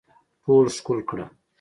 ټول 0.43 0.65
ښکل 0.75 0.99
کړه 1.09 1.25